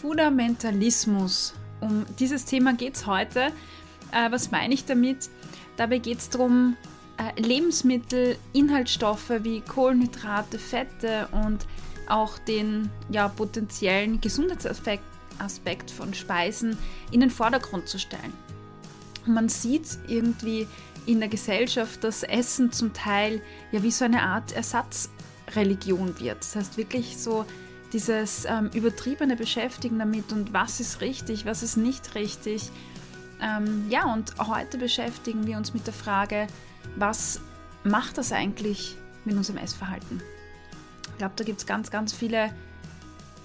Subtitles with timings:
[0.00, 1.54] Fundamentalismus.
[1.80, 3.52] Um dieses Thema geht es heute.
[4.12, 5.30] Äh, was meine ich damit?
[5.76, 6.76] Dabei geht es darum,
[7.16, 11.66] äh, Lebensmittel, Inhaltsstoffe wie Kohlenhydrate, Fette und
[12.08, 15.02] auch den ja, potenziellen Gesundheitsaspekt
[15.38, 16.78] Aspekt von Speisen
[17.10, 18.32] in den Vordergrund zu stellen.
[19.26, 20.66] Man sieht irgendwie
[21.04, 26.38] in der Gesellschaft, dass Essen zum Teil ja wie so eine Art Ersatzreligion wird.
[26.40, 27.44] Das heißt wirklich so
[27.92, 32.70] dieses ähm, übertriebene Beschäftigen damit und was ist richtig, was ist nicht richtig.
[33.40, 36.46] Ähm, ja, und heute beschäftigen wir uns mit der Frage,
[36.96, 37.40] was
[37.84, 40.22] macht das eigentlich mit unserem Essverhalten?
[41.12, 42.50] Ich glaube, da gibt es ganz, ganz viele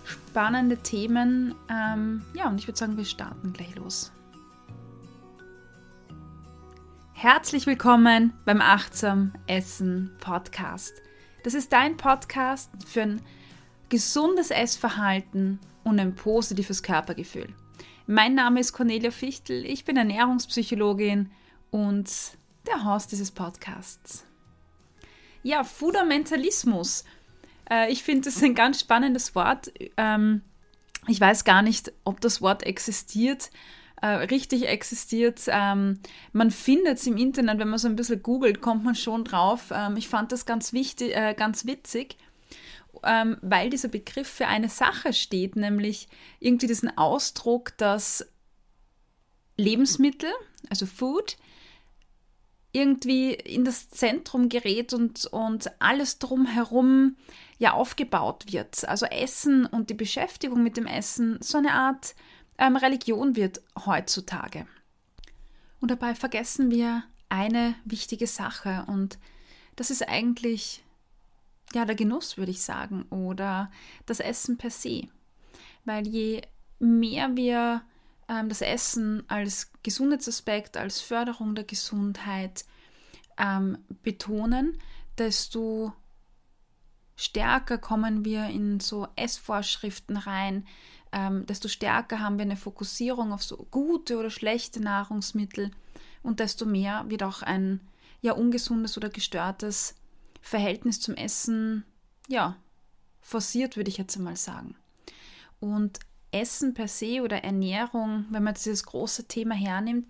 [0.06, 1.56] spannende Themen.
[1.70, 4.12] Ähm, ja, und ich würde sagen, wir starten gleich los.
[7.14, 10.94] Herzlich willkommen beim Achtsam Essen Podcast.
[11.44, 13.22] Das ist dein Podcast für ein
[13.92, 17.50] gesundes Essverhalten und ein positives Körpergefühl.
[18.08, 21.30] Mein Name ist Cornelia Fichtel, ich bin Ernährungspsychologin
[21.72, 22.10] und
[22.66, 24.26] der Host dieses Podcasts.
[25.44, 27.04] Ja, Fundamentalismus.
[27.70, 29.72] Äh, ich finde, das ein ganz spannendes Wort.
[29.98, 30.42] Ähm,
[31.08, 33.50] ich weiß gar nicht, ob das Wort existiert,
[34.02, 35.42] äh, richtig existiert.
[35.48, 36.00] Ähm,
[36.32, 39.74] man findet es im Internet, wenn man so ein bisschen googelt, kommt man schon drauf.
[39.74, 42.16] Ähm, ich fand das ganz wichtig, äh, ganz witzig
[43.04, 46.08] ähm, weil dieser Begriff für eine Sache steht, nämlich
[46.40, 48.26] irgendwie diesen Ausdruck, dass
[49.58, 50.32] Lebensmittel,
[50.70, 51.38] also Food,
[52.74, 57.18] irgendwie in das Zentrum gerät und, und alles drumherum
[57.58, 58.88] ja aufgebaut wird.
[58.88, 62.16] Also Essen und die Beschäftigung mit dem Essen so eine Art
[62.58, 64.68] ähm, Religion wird heutzutage.
[65.82, 69.18] Und dabei vergessen wir eine wichtige Sache und
[69.76, 70.84] das ist eigentlich
[71.74, 73.72] ja, der Genuss, würde ich sagen, oder
[74.06, 75.08] das Essen per se.
[75.86, 76.42] Weil je
[76.80, 77.82] mehr wir
[78.28, 82.66] ähm, das Essen als Gesundheitsaspekt, als Förderung der Gesundheit
[83.38, 84.78] ähm, betonen,
[85.18, 85.94] desto
[87.16, 90.66] stärker kommen wir in so Essvorschriften rein,
[91.12, 95.72] ähm, desto stärker haben wir eine Fokussierung auf so gute oder schlechte Nahrungsmittel
[96.24, 97.82] und desto mehr wird auch ein
[98.22, 99.96] ja ungesundes oder gestörtes
[100.42, 101.86] Verhältnis zum Essen,
[102.28, 102.56] ja,
[103.22, 104.76] forciert, würde ich jetzt einmal sagen.
[105.60, 106.00] Und
[106.32, 110.08] Essen per se oder Ernährung, wenn man dieses große Thema hernimmt,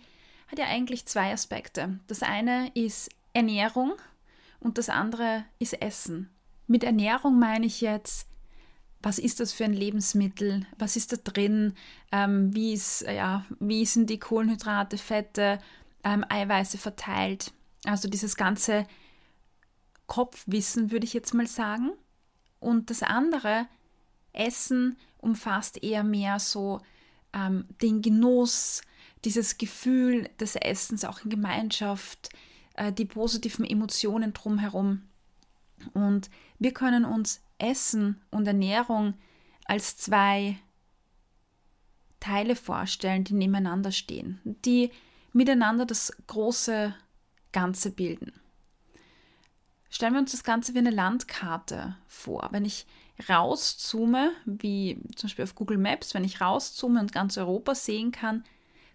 [0.47, 1.99] hat ja eigentlich zwei Aspekte.
[2.07, 3.93] Das eine ist Ernährung
[4.59, 6.29] und das andere ist Essen.
[6.67, 8.27] Mit Ernährung meine ich jetzt,
[9.01, 10.65] was ist das für ein Lebensmittel?
[10.77, 11.73] Was ist da drin?
[12.11, 15.59] Ähm, wie, ist, ja, wie sind die Kohlenhydrate, Fette,
[16.03, 17.51] ähm, Eiweiße verteilt?
[17.85, 18.85] Also dieses ganze
[20.11, 21.94] Kopfwissen, würde ich jetzt mal sagen.
[22.59, 23.66] Und das andere,
[24.33, 26.81] Essen, umfasst eher mehr so
[27.31, 28.81] ähm, den Genuss,
[29.23, 32.27] dieses Gefühl des Essens auch in Gemeinschaft,
[32.73, 35.03] äh, die positiven Emotionen drumherum.
[35.94, 36.29] Und
[36.59, 39.13] wir können uns Essen und Ernährung
[39.63, 40.59] als zwei
[42.19, 44.91] Teile vorstellen, die nebeneinander stehen, die
[45.31, 46.93] miteinander das große
[47.53, 48.41] Ganze bilden.
[49.91, 52.47] Stellen wir uns das Ganze wie eine Landkarte vor.
[52.52, 52.88] Wenn ich
[53.28, 58.46] rauszoome, wie zum Beispiel auf Google Maps, wenn ich rauszoome und ganz Europa sehen kann,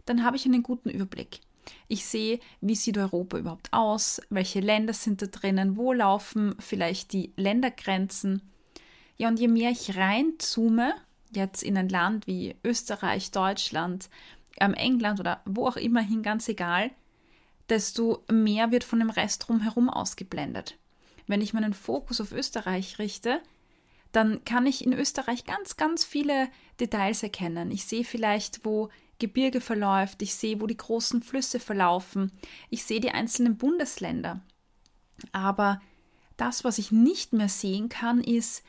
[0.07, 1.41] dann habe ich einen guten Überblick.
[1.87, 7.13] Ich sehe, wie sieht Europa überhaupt aus, welche Länder sind da drinnen, wo laufen vielleicht
[7.13, 8.41] die Ländergrenzen.
[9.19, 10.95] Ja, und je mehr ich reinzoome,
[11.35, 14.09] jetzt in ein Land wie Österreich, Deutschland,
[14.61, 16.91] ähm, England oder wo auch immer hin, ganz egal,
[17.69, 20.79] desto mehr wird von dem Rest drumherum ausgeblendet.
[21.27, 23.41] Wenn ich meinen Fokus auf Österreich richte,
[24.13, 26.49] dann kann ich in Österreich ganz, ganz viele
[26.81, 27.71] Details erkennen.
[27.71, 28.89] Ich sehe vielleicht, wo
[29.19, 32.33] Gebirge verläuft, ich sehe, wo die großen Flüsse verlaufen,
[32.71, 34.41] ich sehe die einzelnen Bundesländer.
[35.33, 35.81] Aber
[36.37, 38.63] das, was ich nicht mehr sehen kann, ist,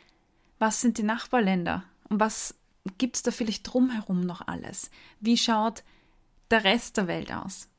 [0.60, 2.56] was sind die Nachbarländer und was
[2.98, 4.90] gibt es da vielleicht drumherum noch alles?
[5.20, 5.84] Wie schaut
[6.50, 7.70] der Rest der Welt aus?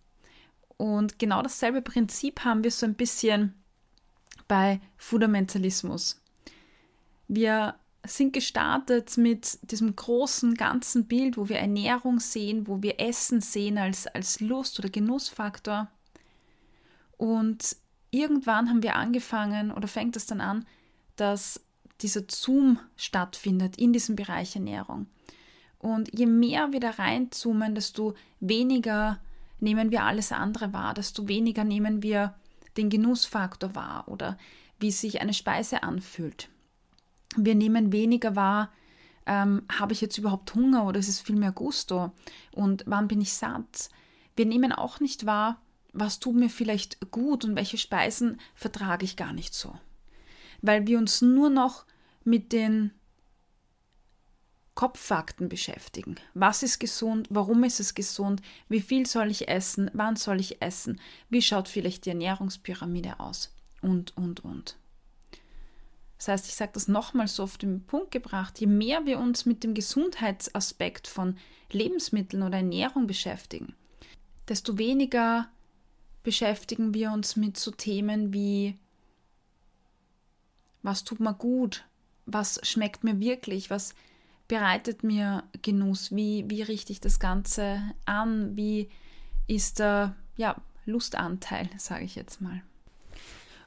[0.76, 3.54] Und genau dasselbe Prinzip haben wir so ein bisschen
[4.48, 6.20] bei Fundamentalismus.
[7.28, 7.74] Wir
[8.06, 13.76] sind gestartet mit diesem großen ganzen Bild, wo wir Ernährung sehen, wo wir Essen sehen
[13.76, 15.88] als, als Lust- oder Genussfaktor.
[17.16, 17.76] Und
[18.10, 20.64] irgendwann haben wir angefangen oder fängt es dann an,
[21.16, 21.60] dass
[22.00, 25.06] dieser Zoom stattfindet in diesem Bereich Ernährung.
[25.78, 29.20] Und je mehr wir da reinzoomen, desto weniger
[29.60, 32.34] nehmen wir alles andere wahr, desto weniger nehmen wir
[32.78, 34.38] den Genussfaktor wahr oder
[34.78, 36.48] wie sich eine Speise anfühlt.
[37.36, 38.72] Wir nehmen weniger wahr,
[39.26, 42.12] ähm, habe ich jetzt überhaupt Hunger oder ist es viel mehr Gusto?
[42.52, 43.90] Und wann bin ich satt?
[44.36, 45.60] Wir nehmen auch nicht wahr,
[45.92, 49.74] was tut mir vielleicht gut und welche Speisen vertrage ich gar nicht so.
[50.62, 51.84] Weil wir uns nur noch
[52.24, 52.92] mit den
[54.78, 56.14] Kopffakten beschäftigen.
[56.34, 57.26] Was ist gesund?
[57.30, 58.42] Warum ist es gesund?
[58.68, 59.90] Wie viel soll ich essen?
[59.92, 61.00] Wann soll ich essen?
[61.28, 63.52] Wie schaut vielleicht die Ernährungspyramide aus?
[63.82, 64.76] Und, und, und.
[66.16, 69.46] Das heißt, ich sage das nochmal so auf den Punkt gebracht, je mehr wir uns
[69.46, 71.36] mit dem Gesundheitsaspekt von
[71.72, 73.74] Lebensmitteln oder Ernährung beschäftigen,
[74.46, 75.48] desto weniger
[76.22, 78.78] beschäftigen wir uns mit so Themen wie,
[80.84, 81.84] was tut mir gut,
[82.26, 83.96] was schmeckt mir wirklich, was
[84.48, 86.14] bereitet mir Genuss?
[86.14, 88.56] Wie, wie richte ich das Ganze an?
[88.56, 88.88] Wie
[89.46, 90.56] ist der ja,
[90.88, 92.62] Lustanteil, sage ich jetzt mal.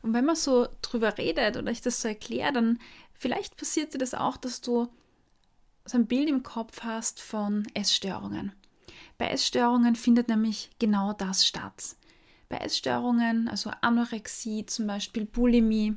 [0.02, 2.80] Und wenn man so drüber redet oder ich das so erkläre, dann
[3.14, 4.88] vielleicht passiert dir das auch, dass du
[5.86, 8.54] so ein Bild im Kopf hast von Essstörungen.
[9.18, 11.96] Bei Essstörungen findet nämlich genau das statt.
[12.50, 15.96] Bei Essstörungen, also Anorexie zum Beispiel, Bulimie,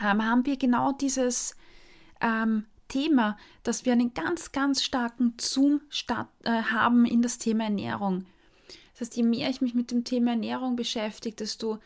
[0.00, 1.56] ähm, haben wir genau dieses
[2.20, 7.64] ähm, Thema, dass wir einen ganz, ganz starken Zoom start, äh, haben in das Thema
[7.64, 8.26] Ernährung.
[8.92, 11.78] Das heißt, je mehr ich mich mit dem Thema Ernährung beschäftige, desto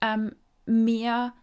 [0.00, 0.34] ähm,
[0.66, 1.34] mehr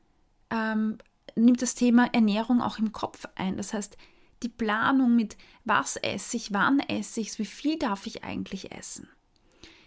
[0.49, 0.97] ähm,
[1.35, 3.57] nimmt das Thema Ernährung auch im Kopf ein.
[3.57, 3.97] Das heißt,
[4.43, 9.07] die Planung mit was esse ich, wann esse ich, wie viel darf ich eigentlich essen.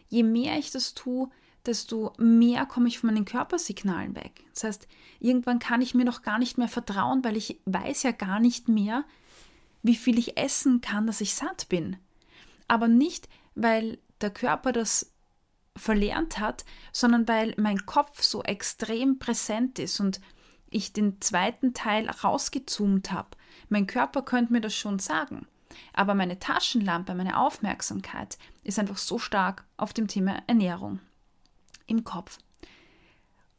[0.09, 1.29] Je mehr ich das tue,
[1.67, 4.45] desto mehr komme ich von meinen Körpersignalen weg.
[4.53, 4.89] Das heißt,
[5.21, 8.69] irgendwann kann ich mir noch gar nicht mehr vertrauen, weil ich weiß ja gar nicht
[8.69, 9.05] mehr,
[9.83, 11.97] wie viel ich essen kann, dass ich satt bin.
[12.69, 15.13] Aber nicht, weil der Körper das
[15.77, 20.21] verlernt hat, sondern weil mein Kopf so extrem präsent ist und
[20.71, 23.31] ich den zweiten Teil rausgezoomt habe.
[23.69, 25.47] Mein Körper könnte mir das schon sagen.
[25.93, 31.01] Aber meine Taschenlampe, meine Aufmerksamkeit ist einfach so stark auf dem Thema Ernährung
[31.87, 32.39] im Kopf.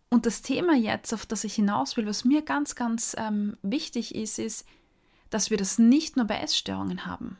[0.09, 4.15] Und das Thema jetzt, auf das ich hinaus will, was mir ganz, ganz ähm, wichtig
[4.15, 4.65] ist, ist,
[5.29, 7.37] dass wir das nicht nur bei Essstörungen haben.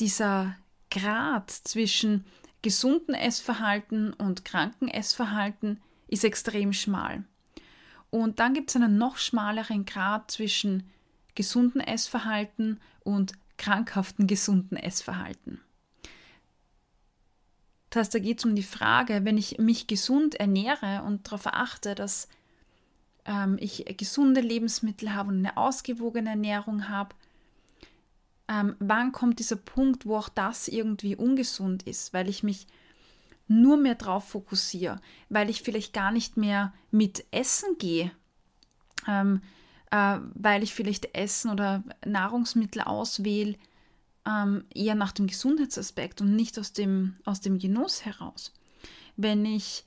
[0.00, 0.56] Dieser
[0.90, 2.24] Grad zwischen
[2.60, 7.24] gesunden Essverhalten und kranken Essverhalten ist extrem schmal.
[8.10, 10.90] Und dann gibt es einen noch schmaleren Grad zwischen
[11.34, 15.60] gesunden Essverhalten und krankhaften gesunden Essverhalten.
[17.92, 21.46] Das heißt, da geht es um die Frage, wenn ich mich gesund ernähre und darauf
[21.46, 22.26] achte, dass
[23.26, 27.14] ähm, ich gesunde Lebensmittel habe und eine ausgewogene Ernährung habe,
[28.48, 32.66] ähm, wann kommt dieser Punkt, wo auch das irgendwie ungesund ist, weil ich mich
[33.46, 34.98] nur mehr darauf fokussiere,
[35.28, 38.10] weil ich vielleicht gar nicht mehr mit Essen gehe,
[39.06, 39.42] ähm,
[39.90, 43.56] äh, weil ich vielleicht Essen oder Nahrungsmittel auswähle,
[44.26, 48.52] ähm, eher nach dem Gesundheitsaspekt und nicht aus dem, aus dem Genuss heraus.
[49.16, 49.84] Wenn ich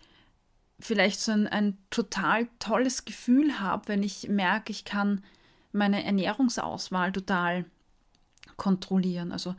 [0.80, 5.24] vielleicht so ein, ein total tolles Gefühl habe, wenn ich merke, ich kann
[5.72, 7.66] meine Ernährungsauswahl total
[8.58, 9.32] kontrollieren.
[9.32, 9.56] Also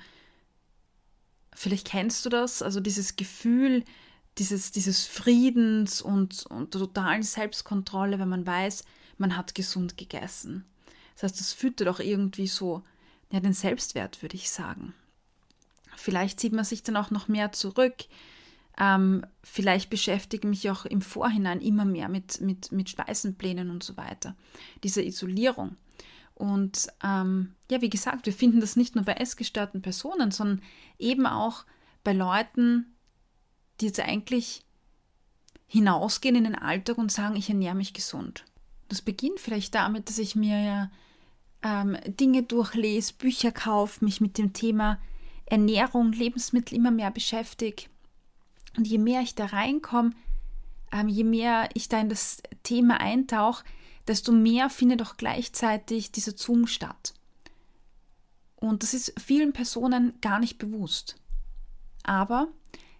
[1.54, 3.84] vielleicht kennst du das, also dieses Gefühl
[4.38, 8.84] dieses, dieses Friedens und, und totalen Selbstkontrolle, wenn man weiß,
[9.18, 10.64] man hat gesund gegessen.
[11.14, 12.82] Das heißt, das füttert auch irgendwie so
[13.30, 14.94] ja, den Selbstwert, würde ich sagen.
[15.96, 17.94] Vielleicht zieht man sich dann auch noch mehr zurück.
[18.78, 23.96] Ähm, vielleicht beschäftige mich auch im Vorhinein immer mehr mit, mit, mit Speisenplänen und so
[23.96, 24.36] weiter.
[24.84, 25.76] Diese Isolierung.
[26.34, 30.62] Und ähm, ja, wie gesagt, wir finden das nicht nur bei essgestörten Personen, sondern
[30.98, 31.64] eben auch
[32.04, 32.94] bei Leuten,
[33.80, 34.66] die jetzt eigentlich
[35.66, 38.44] hinausgehen in den Alltag und sagen, ich ernähre mich gesund.
[38.88, 40.90] Das beginnt vielleicht damit, dass ich mir ja
[41.62, 44.98] ähm, Dinge durchlese, Bücher kaufe, mich mit dem Thema
[45.46, 47.84] Ernährung, Lebensmittel immer mehr beschäftige.
[48.76, 50.12] Und je mehr ich da reinkomme,
[50.92, 53.64] ähm, je mehr ich da in das Thema eintauche,
[54.06, 57.14] desto mehr findet auch gleichzeitig dieser Zoom statt.
[58.56, 61.16] Und das ist vielen Personen gar nicht bewusst.
[62.02, 62.48] Aber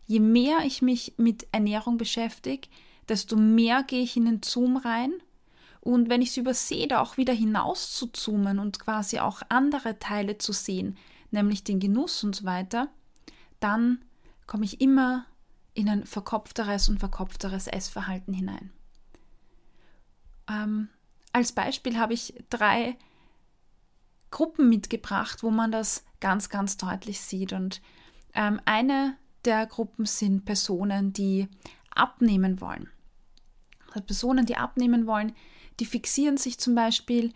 [0.07, 2.69] je mehr ich mich mit Ernährung beschäftige,
[3.09, 5.13] desto mehr gehe ich in den Zoom rein
[5.81, 9.99] und wenn ich es übersehe, da auch wieder hinaus zu zoomen und quasi auch andere
[9.99, 10.97] Teile zu sehen,
[11.31, 12.89] nämlich den Genuss und so weiter,
[13.61, 14.05] dann
[14.47, 15.27] komme ich immer
[15.75, 18.71] in ein verkopfteres und verkopfteres Essverhalten hinein.
[20.49, 20.89] Ähm,
[21.33, 22.97] als Beispiel habe ich drei
[24.31, 27.53] Gruppen mitgebracht, wo man das ganz, ganz deutlich sieht.
[27.53, 27.83] Und
[28.35, 31.49] ähm, eine der Gruppen sind Personen, die
[31.95, 32.89] abnehmen wollen.
[33.89, 35.35] Also Personen, die abnehmen wollen,
[35.81, 37.33] die fixieren sich zum Beispiel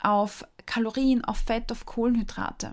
[0.00, 2.72] auf Kalorien, auf Fett, auf Kohlenhydrate.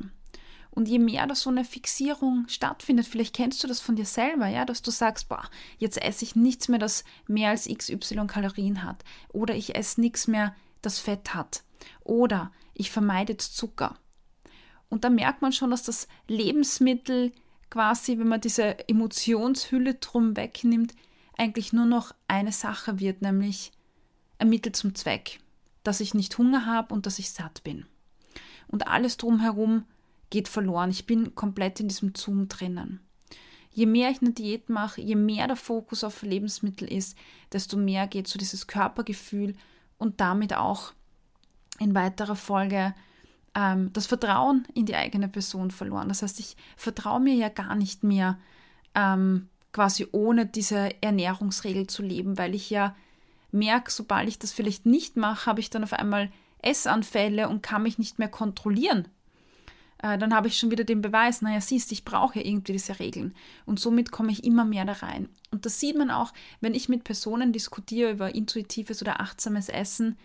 [0.71, 4.47] Und je mehr da so eine Fixierung stattfindet, vielleicht kennst du das von dir selber,
[4.47, 5.43] ja, dass du sagst, boah,
[5.77, 9.03] jetzt esse ich nichts mehr, das mehr als XY Kalorien hat.
[9.33, 11.63] Oder ich esse nichts mehr, das Fett hat.
[12.03, 13.97] Oder ich vermeide Zucker.
[14.87, 17.33] Und da merkt man schon, dass das Lebensmittel
[17.69, 20.93] quasi, wenn man diese Emotionshülle drum wegnimmt,
[21.37, 23.71] eigentlich nur noch eine Sache wird, nämlich
[24.41, 25.39] ein Mittel zum Zweck,
[25.83, 27.85] dass ich nicht Hunger habe und dass ich satt bin.
[28.67, 29.85] Und alles drumherum
[30.29, 30.89] geht verloren.
[30.89, 33.01] Ich bin komplett in diesem Zoom drinnen.
[33.73, 37.17] Je mehr ich eine Diät mache, je mehr der Fokus auf Lebensmittel ist,
[37.53, 39.55] desto mehr geht so dieses Körpergefühl
[39.97, 40.93] und damit auch
[41.79, 42.93] in weiterer Folge
[43.55, 46.09] ähm, das Vertrauen in die eigene Person verloren.
[46.09, 48.37] Das heißt, ich vertraue mir ja gar nicht mehr
[48.93, 52.95] ähm, quasi ohne diese Ernährungsregel zu leben, weil ich ja
[53.51, 56.31] merke, sobald ich das vielleicht nicht mache, habe ich dann auf einmal
[56.61, 59.07] Essanfälle und kann mich nicht mehr kontrollieren
[60.01, 63.35] äh, dann habe ich schon wieder den Beweis, naja, siehst, ich brauche irgendwie diese Regeln.
[63.65, 65.29] Und somit komme ich immer mehr da rein.
[65.51, 70.17] Und das sieht man auch, wenn ich mit Personen diskutiere über intuitives oder achtsames Essen,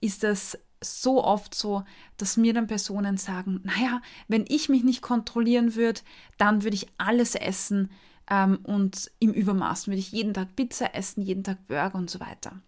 [0.00, 1.84] ist das so oft so,
[2.16, 6.00] dass mir dann Personen sagen, naja, wenn ich mich nicht kontrollieren würde,
[6.38, 7.90] dann würde ich alles essen
[8.28, 12.18] ähm, und im Übermaß würde ich jeden Tag Pizza essen, jeden Tag Burger und so
[12.18, 12.60] weiter.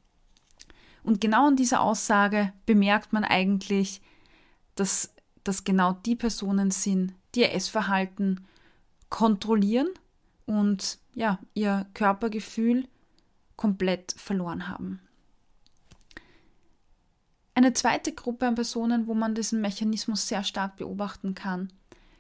[1.04, 4.00] Und genau in dieser Aussage bemerkt man eigentlich,
[4.75, 8.44] dass dass genau die Personen sind, die ihr Essverhalten
[9.11, 9.88] kontrollieren
[10.46, 12.88] und ja, ihr Körpergefühl
[13.56, 15.00] komplett verloren haben.
[17.54, 21.73] Eine zweite Gruppe an Personen, wo man diesen Mechanismus sehr stark beobachten kann,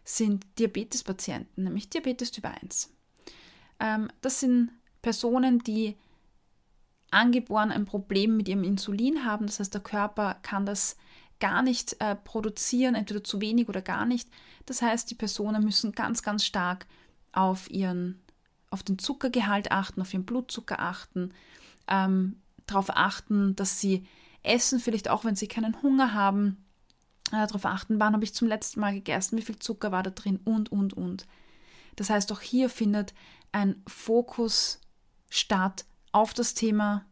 [0.04, 2.92] sind Diabetespatienten, nämlich Diabetes Typ 1.
[3.80, 4.70] Ähm, das sind
[5.02, 5.96] Personen, die
[7.14, 10.96] angeboren ein Problem mit ihrem Insulin haben, das heißt der Körper kann das
[11.40, 14.28] gar nicht äh, produzieren, entweder zu wenig oder gar nicht.
[14.66, 16.86] Das heißt, die Personen müssen ganz, ganz stark
[17.32, 18.22] auf ihren,
[18.70, 21.32] auf den Zuckergehalt achten, auf ihren Blutzucker achten,
[21.88, 24.06] ähm, darauf achten, dass sie
[24.42, 26.64] essen, vielleicht auch wenn sie keinen Hunger haben,
[27.32, 30.10] äh, darauf achten, wann habe ich zum letzten Mal gegessen, wie viel Zucker war da
[30.10, 31.26] drin und, und, und.
[31.96, 33.14] Das heißt, auch hier findet
[33.52, 34.80] ein Fokus
[35.28, 37.04] statt auf das Thema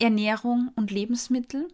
[0.00, 1.68] Ernährung und Lebensmittel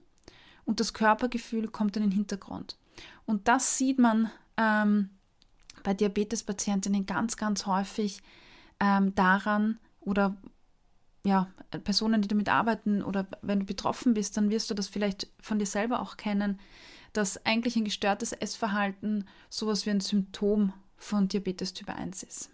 [0.67, 2.77] und das Körpergefühl kommt in den Hintergrund.
[3.25, 5.09] Und das sieht man ähm,
[5.83, 8.21] bei Diabetespatientinnen ganz, ganz häufig
[8.81, 10.37] ähm, daran oder
[11.25, 11.49] ja,
[11.85, 15.59] Personen, die damit arbeiten oder wenn du betroffen bist, dann wirst du das vielleicht von
[15.59, 16.61] dir selber auch kennen,
[17.15, 22.51] dass eigentlich ein gestörtes Essverhalten sowas wie ein Symptom von Diabetes Typ 1 ist.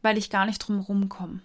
[0.00, 1.42] Weil ich gar nicht drum komme.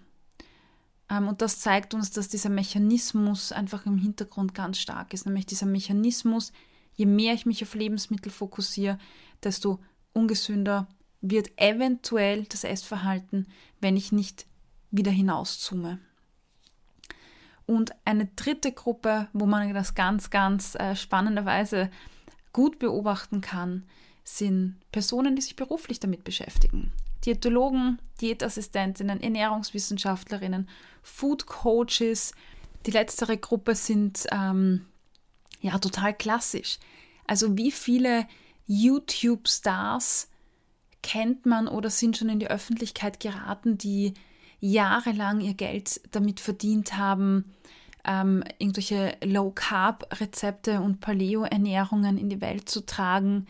[1.08, 5.26] Und das zeigt uns, dass dieser Mechanismus einfach im Hintergrund ganz stark ist.
[5.26, 6.52] Nämlich dieser Mechanismus,
[6.94, 8.98] je mehr ich mich auf Lebensmittel fokussiere,
[9.42, 9.80] desto
[10.12, 10.88] ungesünder
[11.20, 13.48] wird eventuell das Essverhalten,
[13.80, 14.46] wenn ich nicht
[14.90, 15.98] wieder hinauszoome.
[17.66, 21.90] Und eine dritte Gruppe, wo man das ganz, ganz äh, spannenderweise
[22.52, 23.84] gut beobachten kann,
[24.22, 26.92] sind Personen, die sich beruflich damit beschäftigen.
[27.24, 30.68] Diätologen, Diätassistentinnen, Ernährungswissenschaftlerinnen,
[31.02, 32.32] Food Coaches.
[32.86, 34.86] Die letztere Gruppe sind ähm,
[35.60, 36.78] ja total klassisch.
[37.26, 38.26] Also wie viele
[38.66, 40.28] YouTube-Stars
[41.02, 44.14] kennt man oder sind schon in die Öffentlichkeit geraten, die
[44.60, 47.54] jahrelang ihr Geld damit verdient haben,
[48.06, 53.46] ähm, irgendwelche Low-Carb-Rezepte und Paleo-Ernährungen in die Welt zu tragen,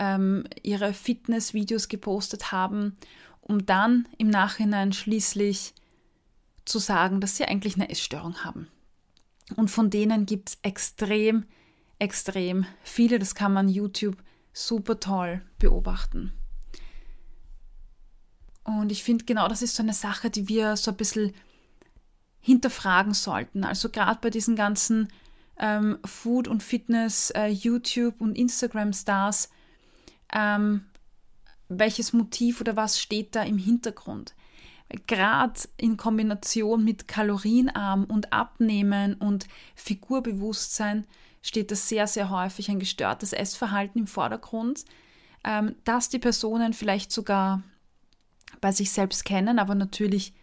[0.00, 2.96] ähm, ihre Fitness-Videos gepostet haben,
[3.42, 5.74] um dann im Nachhinein schließlich
[6.64, 8.68] zu sagen, dass sie eigentlich eine Essstörung haben.
[9.56, 11.44] Und von denen gibt es extrem,
[11.98, 13.18] extrem viele.
[13.18, 14.16] Das kann man YouTube
[14.54, 16.32] super toll beobachten.
[18.64, 21.34] Und ich finde, genau das ist so eine Sache, die wir so ein bisschen
[22.40, 23.64] hinterfragen sollten.
[23.64, 25.08] Also gerade bei diesen ganzen
[25.58, 29.50] ähm, Food- und Fitness, äh, YouTube- und Instagram-Stars,
[30.32, 30.86] ähm,
[31.68, 34.34] welches Motiv oder was steht da im Hintergrund.
[35.06, 39.46] Gerade in Kombination mit kalorienarm und Abnehmen und
[39.76, 41.06] Figurbewusstsein
[41.42, 44.84] steht das sehr, sehr häufig ein gestörtes Essverhalten im Vordergrund,
[45.44, 47.62] ähm, das die Personen vielleicht sogar
[48.60, 50.34] bei sich selbst kennen, aber natürlich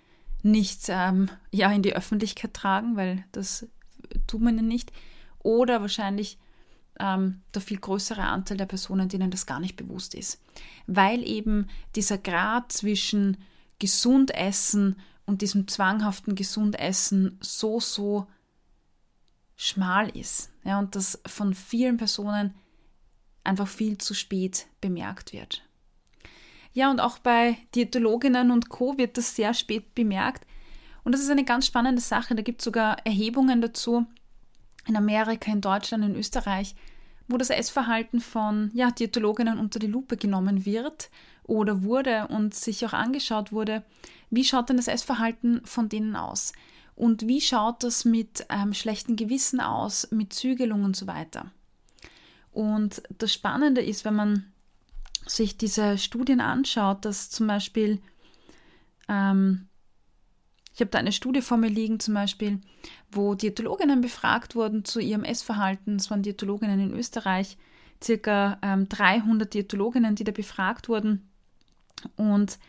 [0.43, 3.67] nicht ähm, ja, in die Öffentlichkeit tragen, weil das
[4.27, 4.91] tut man ja nicht.
[5.39, 6.37] Oder wahrscheinlich
[6.99, 10.41] ähm, der viel größere Anteil der Personen, denen das gar nicht bewusst ist.
[10.85, 13.37] Weil eben dieser Grad zwischen
[13.79, 18.27] gesund essen und diesem zwanghaften gesund essen so, so
[19.55, 20.51] schmal ist.
[20.63, 22.53] Ja, und das von vielen Personen
[23.43, 25.63] einfach viel zu spät bemerkt wird.
[26.73, 28.97] Ja, und auch bei Diätologinnen und Co.
[28.97, 30.45] wird das sehr spät bemerkt.
[31.03, 32.35] Und das ist eine ganz spannende Sache.
[32.35, 34.05] Da gibt es sogar Erhebungen dazu
[34.87, 36.75] in Amerika, in Deutschland, in Österreich,
[37.27, 41.09] wo das Essverhalten von ja, Diätologinnen unter die Lupe genommen wird
[41.43, 43.83] oder wurde und sich auch angeschaut wurde,
[44.29, 46.53] wie schaut denn das Essverhalten von denen aus?
[46.95, 51.51] Und wie schaut das mit ähm, schlechtem Gewissen aus, mit Zügelung und so weiter?
[52.51, 54.51] Und das Spannende ist, wenn man
[55.27, 58.01] sich diese Studien anschaut, dass zum Beispiel,
[59.07, 59.66] ähm,
[60.77, 62.61] ich habe da eine Studie vor mir liegen, zum Beispiel,
[63.11, 65.95] wo Diätologinnen befragt wurden zu ihrem Essverhalten.
[65.95, 67.57] Es waren Diätologinnen in Österreich,
[68.01, 71.31] circa ähm, 300 Diätologinnen, die da befragt wurden.
[72.15, 72.59] Und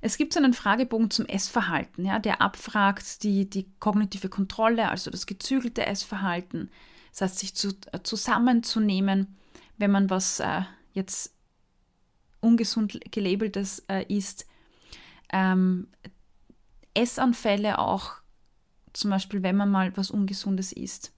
[0.00, 5.12] es gibt so einen Fragebogen zum Essverhalten, ja, der abfragt die, die kognitive Kontrolle, also
[5.12, 6.72] das gezügelte Essverhalten.
[7.12, 9.36] Das heißt, sich zu, äh, zusammenzunehmen,
[9.78, 11.32] wenn man was äh, jetzt
[12.40, 14.44] ungesund gelabeltes äh, isst.
[15.32, 15.86] Ähm,
[16.94, 18.14] Essanfälle auch,
[18.92, 21.12] zum Beispiel, wenn man mal was Ungesundes isst.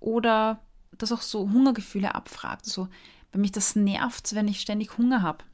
[0.00, 0.60] Oder
[0.98, 2.64] das auch so Hungergefühle abfragt.
[2.66, 2.88] Also,
[3.30, 5.44] wenn mich das nervt, wenn ich ständig Hunger habe.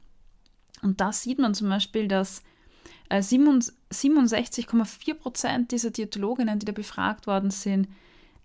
[0.81, 2.43] Und da sieht man zum Beispiel, dass
[3.11, 7.87] 67,4 äh, Prozent dieser Diätologinnen, die da befragt worden sind,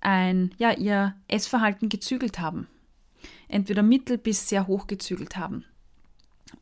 [0.00, 2.68] ein, ja, ihr Essverhalten gezügelt haben.
[3.48, 5.64] Entweder mittel bis sehr hoch gezügelt haben.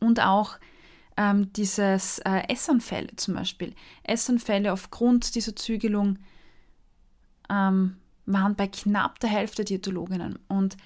[0.00, 0.58] Und auch
[1.16, 3.74] ähm, dieses äh, Essanfälle zum Beispiel.
[4.02, 6.18] Essanfälle aufgrund dieser Zügelung
[7.50, 10.38] ähm, waren bei knapp der Hälfte Diätologinnen.
[10.48, 10.76] Und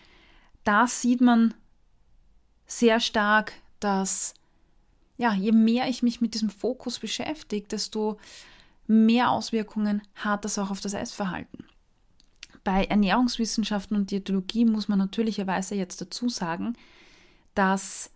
[0.64, 1.54] da sieht man
[2.66, 4.34] sehr stark, dass
[5.18, 8.18] ja, je mehr ich mich mit diesem Fokus beschäftige, desto
[8.86, 11.64] mehr Auswirkungen hat das auch auf das Essverhalten.
[12.64, 16.76] Bei Ernährungswissenschaften und Diätologie muss man natürlicherweise jetzt dazu sagen,
[17.54, 18.10] dass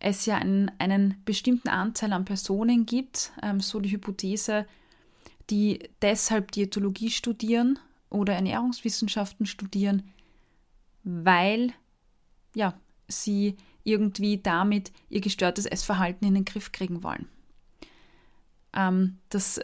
[0.00, 4.66] es ja einen, einen bestimmten Anteil an Personen gibt, ähm, so die Hypothese,
[5.50, 7.78] die deshalb Diätologie studieren
[8.10, 10.10] oder Ernährungswissenschaften studieren,
[11.02, 11.72] weil
[12.54, 17.26] ja, sie irgendwie damit ihr gestörtes Essverhalten in den Griff kriegen wollen.
[18.74, 19.60] Ähm, das,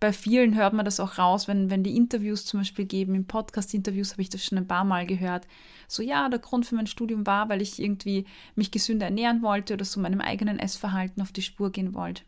[0.00, 3.26] bei vielen hört man das auch raus, wenn, wenn die Interviews zum Beispiel geben, in
[3.26, 5.46] Podcast-Interviews habe ich das schon ein paar Mal gehört.
[5.88, 9.74] So, ja, der Grund für mein Studium war, weil ich irgendwie mich gesünder ernähren wollte
[9.74, 12.22] oder so meinem eigenen Essverhalten auf die Spur gehen wollte.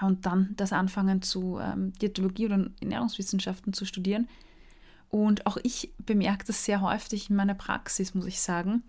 [0.00, 4.28] Und dann das Anfangen zu ähm, Diätologie oder Ernährungswissenschaften zu studieren.
[5.10, 8.84] Und auch ich bemerke das sehr häufig in meiner Praxis, muss ich sagen.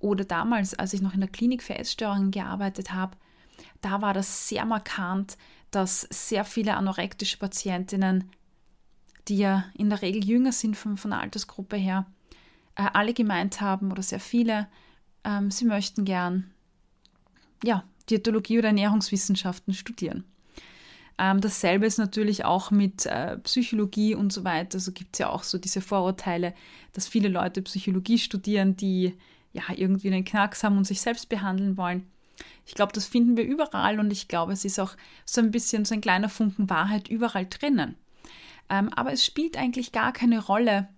[0.00, 3.16] Oder damals, als ich noch in der Klinik für Essstörungen gearbeitet habe,
[3.80, 5.36] da war das sehr markant,
[5.70, 8.30] dass sehr viele anorektische Patientinnen,
[9.28, 12.06] die ja in der Regel jünger sind von, von der Altersgruppe her,
[12.74, 14.68] äh, alle gemeint haben oder sehr viele,
[15.24, 16.50] ähm, sie möchten gern
[17.64, 20.24] ja, Diätologie oder Ernährungswissenschaften studieren.
[21.18, 24.76] Ähm, dasselbe ist natürlich auch mit äh, Psychologie und so weiter.
[24.76, 26.54] Also gibt es ja auch so diese Vorurteile,
[26.92, 29.14] dass viele Leute Psychologie studieren, die
[29.52, 32.06] ja, irgendwie einen Knacks haben und sich selbst behandeln wollen.
[32.66, 35.84] Ich glaube, das finden wir überall und ich glaube, es ist auch so ein bisschen
[35.84, 37.96] so ein kleiner Funken Wahrheit überall drinnen.
[38.68, 40.88] Ähm, aber es spielt eigentlich gar keine Rolle,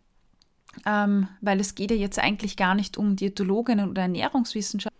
[0.87, 4.94] ähm, weil es geht ja jetzt eigentlich gar nicht um Diätologinnen oder Ernährungswissenschaft.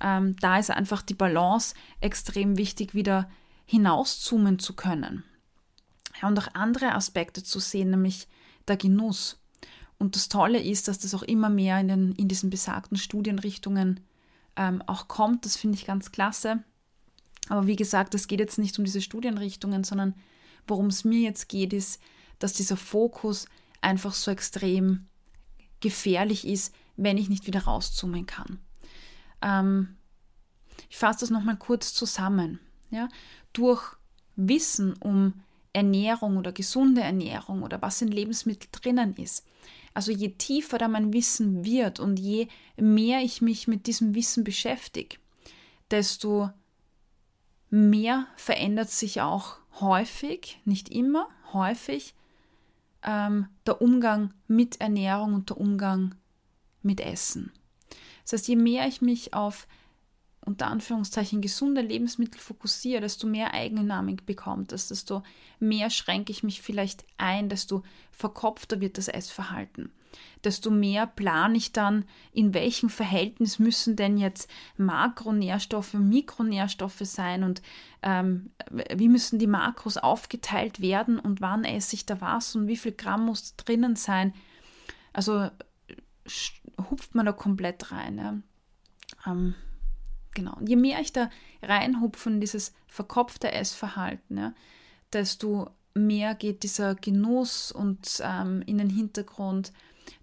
[0.00, 3.28] Ähm, da ist einfach die Balance extrem wichtig, wieder
[3.66, 5.24] hinauszoomen zu können.
[6.20, 8.28] Ja, und auch andere Aspekte zu sehen, nämlich
[8.66, 9.40] der Genuss.
[9.98, 14.00] Und das Tolle ist, dass das auch immer mehr in, den, in diesen besagten Studienrichtungen
[14.58, 15.46] ähm, auch kommt.
[15.46, 16.62] Das finde ich ganz klasse.
[17.48, 20.14] Aber wie gesagt, es geht jetzt nicht um diese Studienrichtungen, sondern
[20.66, 22.02] worum es mir jetzt geht, ist,
[22.38, 23.46] dass dieser Fokus
[23.80, 25.06] einfach so extrem
[25.80, 28.58] gefährlich ist, wenn ich nicht wieder rauszoomen kann.
[29.40, 29.96] Ähm,
[30.90, 32.58] ich fasse das nochmal kurz zusammen.
[32.90, 33.08] Ja?
[33.52, 33.96] Durch
[34.36, 35.34] Wissen um
[35.72, 39.46] Ernährung oder gesunde Ernährung oder was in Lebensmitteln drinnen ist,
[39.94, 44.44] also je tiefer da mein Wissen wird und je mehr ich mich mit diesem Wissen
[44.44, 45.16] beschäftige,
[45.90, 46.50] desto
[47.70, 52.14] mehr verändert sich auch häufig, nicht immer, häufig,
[53.02, 56.14] ähm, der Umgang mit Ernährung und der Umgang
[56.82, 57.52] mit Essen.
[58.22, 59.66] Das heißt, je mehr ich mich auf
[60.48, 65.22] unter Anführungszeichen gesunde Lebensmittel fokussiere, desto mehr Eigendynamik bekommt es, desto
[65.60, 69.92] mehr schränke ich mich vielleicht ein, desto verkopfter wird das Essverhalten.
[70.42, 77.60] Desto mehr plane ich dann, in welchem Verhältnis müssen denn jetzt Makronährstoffe, Mikronährstoffe sein und
[78.02, 82.78] ähm, wie müssen die Makros aufgeteilt werden und wann esse ich da was und wie
[82.78, 84.32] viel Gramm muss drinnen sein.
[85.12, 85.50] Also
[86.90, 88.16] hupft man da komplett rein.
[88.16, 89.30] Ja.
[89.30, 89.54] Ähm,
[90.38, 90.54] genau.
[90.56, 91.30] Und je mehr ich da
[91.62, 94.54] reinhupfe in dieses verkopfte Essverhalten, ja,
[95.12, 99.72] desto mehr geht dieser Genuss und ähm, in den Hintergrund,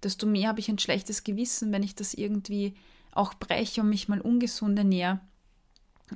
[0.04, 2.76] desto mehr habe ich ein schlechtes Gewissen, wenn ich das irgendwie
[3.12, 5.20] auch breche und mich mal ungesund ernähre.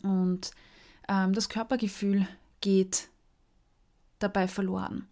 [0.02, 0.52] Und
[1.08, 2.28] ähm, das Körpergefühl
[2.62, 3.10] geht
[4.20, 5.08] dabei verloren.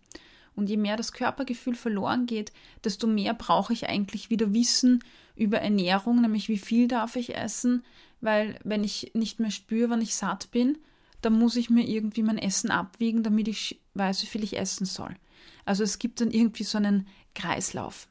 [0.58, 2.52] Und je mehr das Körpergefühl verloren geht,
[2.84, 5.04] desto mehr brauche ich eigentlich wieder Wissen
[5.36, 7.86] über Ernährung, nämlich wie viel darf ich essen,
[8.22, 10.80] weil wenn ich nicht mehr spüre, wann ich satt bin,
[11.22, 14.86] dann muss ich mir irgendwie mein Essen abwiegen, damit ich weiß, wie viel ich essen
[14.86, 15.16] soll.
[15.64, 18.08] Also es gibt dann irgendwie so einen Kreislauf.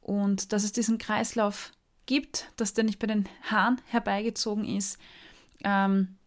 [0.00, 1.70] Und dass es diesen Kreislauf
[2.06, 4.98] gibt, dass der nicht bei den Haaren herbeigezogen ist,
[5.62, 6.17] ähm,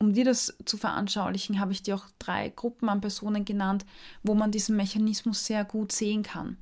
[0.00, 3.84] um dir das zu veranschaulichen, habe ich dir auch drei Gruppen an Personen genannt,
[4.22, 6.56] wo man diesen Mechanismus sehr gut sehen kann.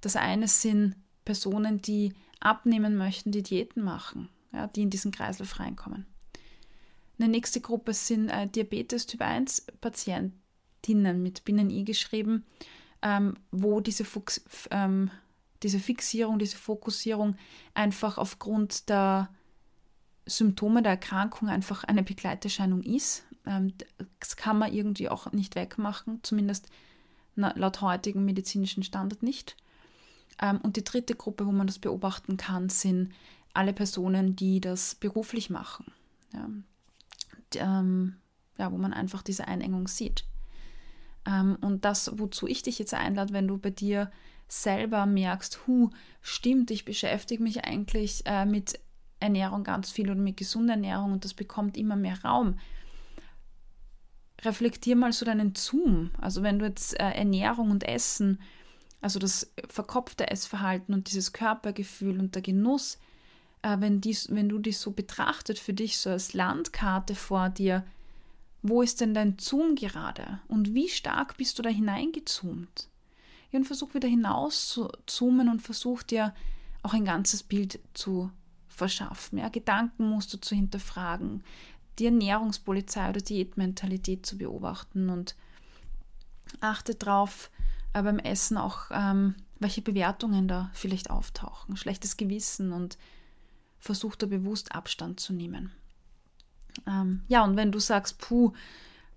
[0.00, 5.60] Das eine sind Personen, die abnehmen möchten, die Diäten machen, ja, die in diesen Kreislauf
[5.60, 6.06] reinkommen.
[7.18, 12.46] Eine nächste Gruppe sind äh, Diabetes Typ 1 Patientinnen mit Binnen-I geschrieben,
[13.02, 15.10] ähm, wo diese, Fuchs, ähm,
[15.62, 17.36] diese Fixierung, diese Fokussierung
[17.74, 19.28] einfach aufgrund der
[20.28, 23.24] Symptome der Erkrankung einfach eine Begleiterscheinung ist.
[23.46, 23.72] Ähm,
[24.20, 26.68] das kann man irgendwie auch nicht wegmachen, zumindest
[27.34, 29.56] laut heutigem medizinischen Standard nicht.
[30.40, 33.12] Ähm, und die dritte Gruppe, wo man das beobachten kann, sind
[33.54, 35.92] alle Personen, die das beruflich machen.
[36.32, 36.48] Ja,
[37.54, 38.16] ähm,
[38.58, 40.24] ja wo man einfach diese Einengung sieht.
[41.60, 44.10] und das, wozu ich dich jetzt einlade, wenn du bei dir
[44.48, 45.90] selber merkst, hu,
[46.22, 48.80] stimmt, ich beschäftige mich eigentlich äh, mit
[49.20, 52.58] Ernährung ganz viel oder mit gesunder Ernährung und das bekommt immer mehr Raum.
[54.42, 56.10] Reflektier mal so deinen Zoom.
[56.20, 58.40] Also wenn du jetzt äh, Ernährung und Essen,
[59.00, 62.98] also das verkopfte Essverhalten und dieses Körpergefühl und der Genuss,
[63.62, 67.84] äh, wenn, dies, wenn du dich so betrachtet für dich so als Landkarte vor dir,
[68.62, 72.88] wo ist denn dein Zoom gerade und wie stark bist du da hineingezoomt?
[73.50, 76.34] Und versuch wieder hinaus zu zoomen und versuch dir
[76.82, 78.30] auch ein ganzes Bild zu
[78.78, 81.42] verschaffen, ja, Gedankenmuster zu hinterfragen,
[81.98, 85.34] die Ernährungspolizei oder Diätmentalität zu beobachten und
[86.60, 87.50] achte darauf
[87.92, 92.96] äh, beim Essen auch, ähm, welche Bewertungen da vielleicht auftauchen, schlechtes Gewissen und
[93.80, 95.72] versuch da bewusst Abstand zu nehmen.
[96.86, 98.52] Ähm, ja, und wenn du sagst, puh,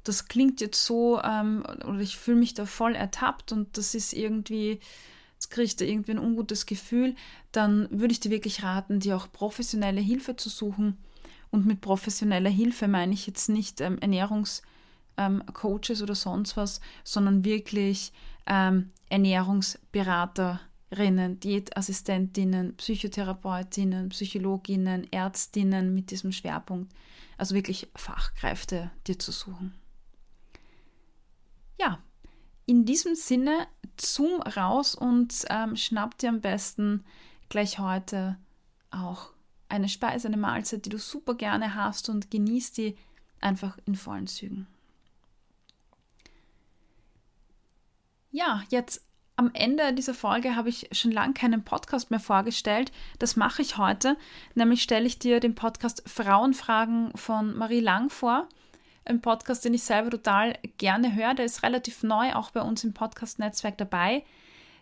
[0.03, 4.13] das klingt jetzt so, ähm, oder ich fühle mich da voll ertappt und das ist
[4.13, 4.79] irgendwie
[5.51, 7.15] kriegst irgendwie ein ungutes Gefühl,
[7.51, 10.97] dann würde ich dir wirklich raten, dir auch professionelle Hilfe zu suchen.
[11.51, 17.45] Und mit professioneller Hilfe meine ich jetzt nicht ähm, Ernährungscoaches ähm, oder sonst was, sondern
[17.45, 18.11] wirklich
[18.47, 26.93] ähm, Ernährungsberaterinnen, Diätassistentinnen, Psychotherapeutinnen, Psychologinnen, Ärztinnen mit diesem Schwerpunkt.
[27.37, 29.75] Also wirklich Fachkräfte dir zu suchen.
[31.79, 31.99] Ja,
[32.71, 33.67] in diesem Sinne,
[33.99, 37.03] zoom raus und ähm, schnapp dir am besten
[37.49, 38.37] gleich heute
[38.91, 39.31] auch
[39.67, 42.95] eine Speise, eine Mahlzeit, die du super gerne hast und genieß die
[43.41, 44.67] einfach in vollen Zügen.
[48.31, 49.05] Ja, jetzt
[49.35, 52.93] am Ende dieser Folge habe ich schon lange keinen Podcast mehr vorgestellt.
[53.19, 54.15] Das mache ich heute.
[54.55, 58.47] Nämlich stelle ich dir den Podcast Frauenfragen von Marie Lang vor
[59.05, 61.33] ein Podcast, den ich selber total gerne höre.
[61.33, 64.23] Der ist relativ neu, auch bei uns im Podcast-Netzwerk dabei.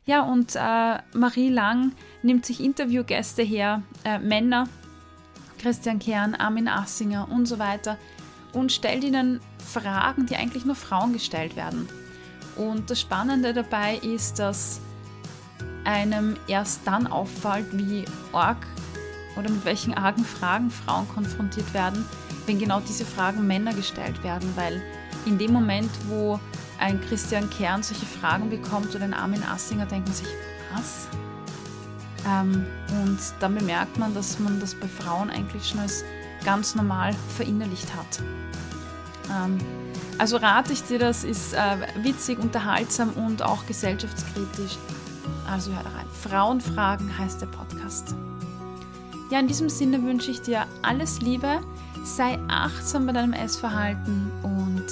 [0.05, 4.67] Ja, und äh, Marie Lang nimmt sich Interviewgäste her, äh, Männer,
[5.59, 7.97] Christian Kern, Armin Assinger und so weiter
[8.53, 11.87] und stellt ihnen Fragen, die eigentlich nur Frauen gestellt werden.
[12.55, 14.81] Und das Spannende dabei ist, dass
[15.83, 18.65] einem erst dann auffällt, wie arg
[19.37, 22.05] oder mit welchen argen Fragen Frauen konfrontiert werden,
[22.49, 24.81] wenn genau diese Fragen Männer gestellt werden, weil
[25.27, 26.39] in dem Moment, wo
[26.79, 30.27] ein Christian Kern solche Fragen bekommt oder ein Armin Assinger, denkt man sich,
[30.73, 31.07] was?
[32.27, 32.65] Ähm,
[33.03, 36.03] und dann bemerkt man, dass man das bei Frauen eigentlich schon als
[36.43, 38.19] ganz normal verinnerlicht hat.
[39.29, 39.59] Ähm,
[40.17, 44.75] also rate ich dir, das ist äh, witzig, unterhaltsam und auch gesellschaftskritisch.
[45.47, 46.07] Also hör da rein.
[46.23, 48.15] Frauenfragen heißt der Podcast.
[49.29, 51.61] Ja, in diesem Sinne wünsche ich dir alles Liebe.
[52.03, 54.85] Sei achtsam bei deinem Essverhalten und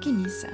[0.00, 0.48] genieße.